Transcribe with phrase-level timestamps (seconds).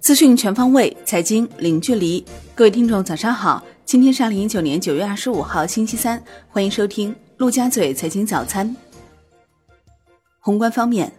[0.00, 2.24] 资讯全方位，财经零距离。
[2.54, 3.62] 各位听众，早上好！
[3.84, 8.76] 今天是二零一九年九月二十五号，星期三，欢迎收听陆家嘴财经早餐。
[10.38, 11.12] 宏观方面，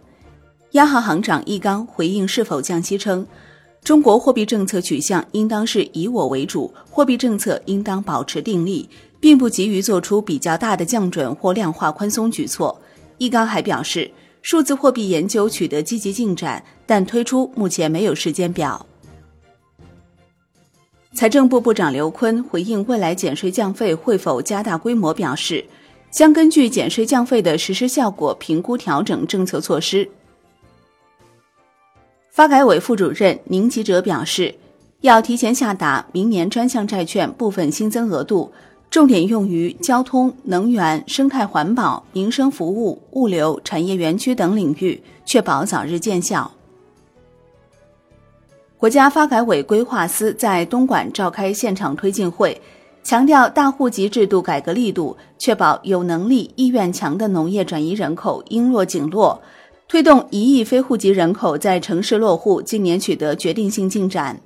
[0.70, 3.26] 央行行长易纲回应是否降息称，
[3.84, 8.88] 中国货币政策取向应当是以我为主，货币政策应当保持定力，
[9.20, 12.80] 并不急于做出比较大的降准或量化宽松举措。
[13.18, 14.10] 易纲还表示。
[14.50, 18.86] 数字货币研究取得积极进展，但推出目前没有时间表。
[21.12, 25.62] 财政部部长刘昆回应未来减税降费会否加大规模，表示
[26.10, 30.08] 将根据减税降费的实施效果评估调整政策措施。
[32.30, 34.54] 发改委副主任宁吉喆表示，
[35.02, 38.50] 要提前下达明年专项债券部分新增额度。
[38.90, 46.50] 重点用于交通、能源、生态环保、民生服务、物流、产业园区等领域，确保早日见效。
[48.78, 52.60] 国家发改委规划司在东莞召开现场推进会，
[53.02, 59.42] 强调大户籍制度改革力度，确保有能力、意愿强的农业转移人口应落尽落，
[59.86, 64.40] 推动一亿非户籍人口在城市落户，今年取得决定性进展。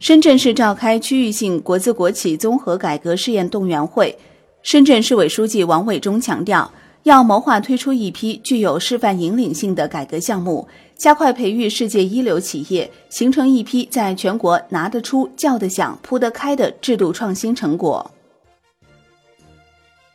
[0.00, 4.18] 深圳市召开区域性国资国企综合改革试验动员会，
[4.62, 6.70] 深圳市委书记王伟中强调，
[7.04, 18.10] 要谋划推出一批具有示范引领性的改革项目，加快培育世界一流企业，形成一批在全国拿得出、叫得响、铺得开的制度创新成果。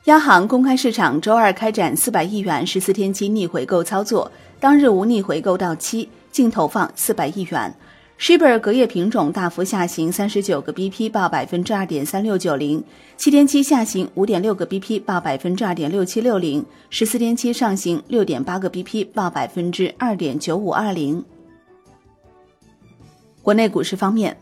[0.06, 7.74] 央行公开市场周二开展四百亿元十四天期逆回购操作，当日无逆回购到期，净投放四百亿元。
[8.20, 12.84] Shibor 隔夜品种大幅下行三十九个 BP，报百分之二点三六九零；
[13.16, 21.24] 七天期下行五点六个 BP，报百分之二点六七六零；十四天期上行六点八个 BP，报百分之二点九五二零。
[23.42, 24.36] 国内股市方面，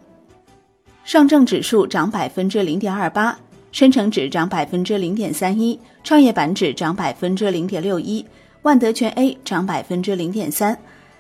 [1.04, 3.38] 上证指数涨百分之零点二八，
[3.72, 8.26] 深成指涨百分之零点三一，创业板指涨百分之零点六一，
[8.64, 10.76] 万德全 A 涨百分之零点三。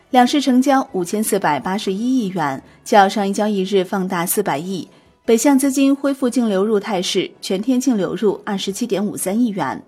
[0.09, 4.88] 两市成交五千四百八十一亿元，较上一交易日放大四百亿。
[5.25, 9.84] 北向资金恢复净流入态势，全天净流入二十七点五三亿元。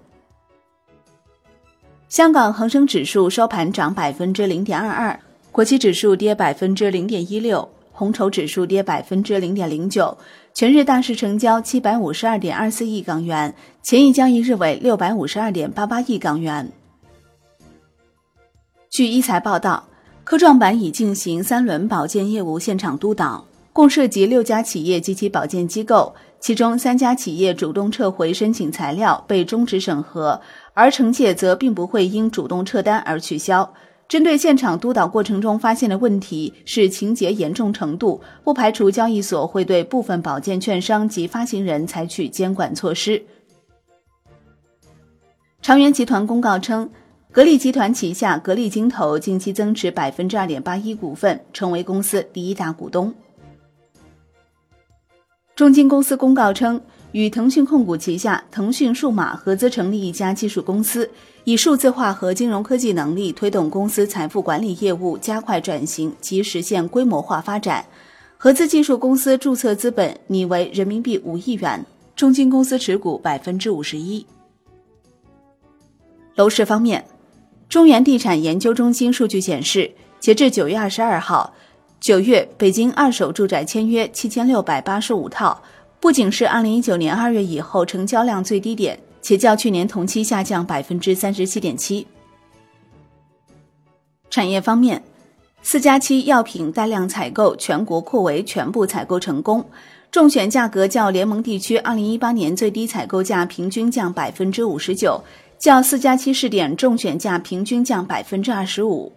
[2.10, 5.18] 香港恒生指数收盘涨百分之零点二二，
[5.54, 10.18] 国企指数跌百分之零点一六，红筹指数跌百分之零点零九。
[10.54, 16.70] 全日大市成交七百五十二点二四亿港元，前一交易日为六百五十二点八八亿港元。
[18.90, 19.86] 据一财报道。
[20.30, 30.40] 科创板已进行三轮保荐业务现场督导，共涉及六家企业及其保荐机构，其中三家企业主动撤回申请材料被终止审核，
[30.76, 33.74] 而惩戒则并不会因主动撤单而取消。
[34.08, 43.24] 针对现场督导过程中发现的问题是情节严重程度，不排除交易所会对部分保荐券商及发行人采取监管措施。
[45.64, 46.88] 长源集团公告称。
[47.32, 53.14] 格力集团旗下格力金投近期增持百分之二点八一股份，成为公司第一大股东。
[55.56, 56.82] 中金公司公告称，
[57.12, 61.08] 与腾讯控股旗下腾讯数码合资成立一家技术公司，
[61.44, 67.86] 以数字化和金融科技能力推动公司财富管理业务加快转型及实现规模化发展。
[68.38, 71.86] 合资技术公司注册资本拟为人民币五亿元，
[72.16, 74.26] 中金公司持股百分之五十一。
[76.34, 77.06] 楼市方面。
[77.70, 81.54] 中原地产研究中心数据显示，截至九月二十二号，
[82.00, 85.62] 九月北京二手住宅签约七千六百八十五套，
[86.00, 92.08] 不仅是二零一九年二月以后成交量最低点，且较去年同期下降百分之三十七点七。
[94.32, 95.04] 产业方面，
[95.62, 99.64] 四加七药品带量采购全国扩围全部采购成功，
[100.10, 105.24] 中选价格较联盟地区二零一八年最低采购价平均降百分之五十九。
[105.60, 109.12] 较四加七试点中选价平均降百分之二十五。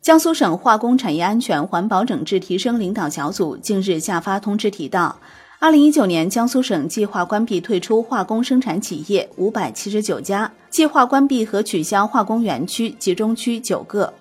[0.00, 5.18] 江苏省化工产业安全环保整治提升领导小组近日下发通知提到，
[5.58, 14.14] 二零一九年江苏省计划关闭退出化工生产企业五百七十九家，计划关闭和取消化工园区集中区九个。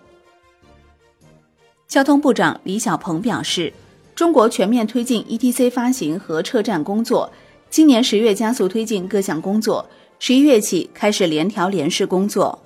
[1.88, 3.72] 交通部长李小鹏表示，
[4.16, 7.32] 中国全面推进 ETC 发行和撤站工作。
[7.76, 9.86] 今年十月加速推进各项工作，
[10.18, 12.58] 十一月起开始联调联试工作。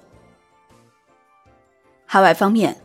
[2.05, 2.77] 海外方面，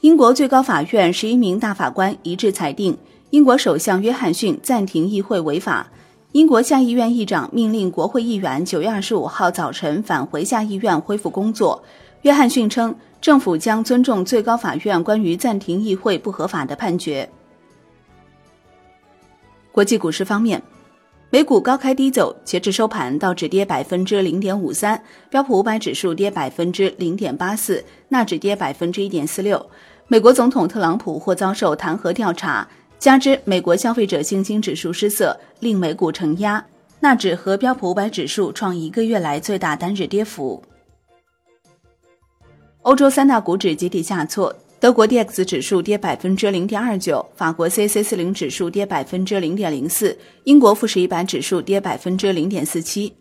[0.00, 2.96] 英国最高法院十一名大法官一致裁定，
[3.28, 5.86] 英国首相约翰逊暂停议会违法。
[6.32, 11.84] 英国下议院议长命令国会议员九月二十五号早晨返回下议院恢复工作。
[12.22, 17.28] 约翰逊称，政府将尊重最高法院关于暂停议会不合法的判决。
[19.70, 20.62] 国际股市方面，
[21.36, 24.98] 美股高开低走，截至收盘，道指跌百分之零点五三，
[25.28, 29.68] 标普五百指数跌百分之零点八四，纳指跌百分之一点四六。
[30.08, 32.66] 美国总统特朗普或遭受弹劾调查。
[32.98, 36.64] 加之美国消费者信心指数失色，令美股承压，
[37.00, 40.62] 纳指和标普五百指数创一个月来最大单日跌幅。
[42.80, 53.12] 欧洲三大股指集体下挫，德国 D X 指数跌百分之零点二九，法国 C C 四零指数跌百分之零点零四，英国富时一百指数跌百分之零点四七。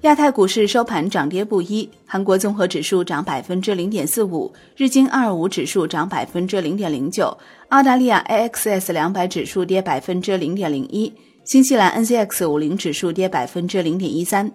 [0.00, 7.36] 亚太股市收盘涨跌不一，韩国综合指数涨百分之零点四五，日经二二五指数涨百分之零点零九，
[7.68, 11.12] 澳大利亚 AXS 两百指数跌百分之零点零一，
[11.44, 14.50] 新西兰 NZX 五零指数跌百分之零点一三。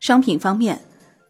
[0.00, 0.80] 商品方面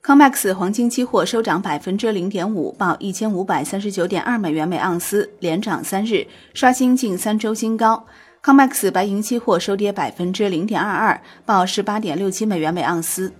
[0.09, 8.07] ，COMEX 黄金期货收涨百分之零点五，报一千五百三十九点二美元每盎司，连涨三日，刷新近三周新高。
[8.43, 13.31] COMEX 白银期货收跌百分之零点二二，报十八点六七美元每盎司。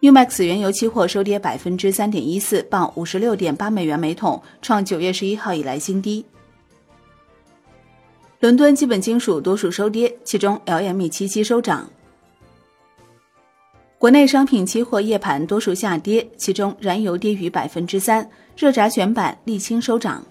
[0.00, 6.26] NewMax 原油期货收跌百分之三点一四，报五十六点八美元每桶，创九月十一号以来新低。
[8.40, 11.88] 伦敦基本金属多数收跌，其中 LME 七期收涨。
[13.98, 20.22] 国内商品期货夜盘多数下跌，其中燃油跌逾百分之三，热轧卷板、沥青收涨。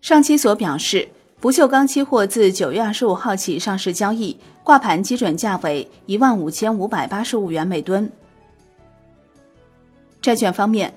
[0.00, 1.06] 上期所表示，
[1.38, 4.34] 不锈钢期货自九月二十五号起上市交易，
[4.64, 8.10] 挂牌基准价为一万五千五百八十五元每吨。
[10.22, 10.94] 债券方面，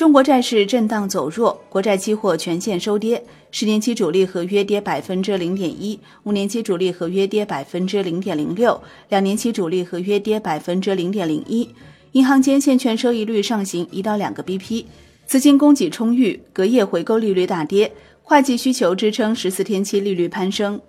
[0.00, 11.68] 中国债市震荡走弱，国债期货全线收跌，十年期主力合约跌百分之零点一，五年期主力合约跌百分之零点零六，两年期主力合约跌百分之零点零一。
[12.12, 14.86] 银行间现券收益率上行一到两个 BP，
[15.26, 17.92] 资金供给充裕，隔夜回购利率大跌。
[18.22, 20.80] 会计需求支撑十四天期利率攀升。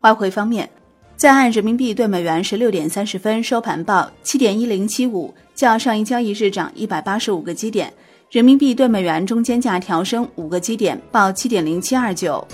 [0.00, 0.68] 外汇方面，
[1.16, 7.90] 在岸人民币对美元十六点三十分收盘报七点一零七五，较上一交易日涨一百八十五个基点，
[8.30, 12.46] 人民币对美元中间价调升五个基点，报七点零七二九。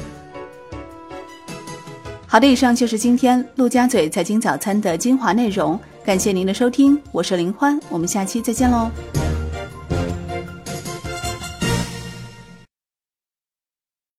[2.29, 8.89] 好的，以上就是今天陆家嘴财经早餐的精华内容，感谢您的收听，我是林欢，我们下期再见喽。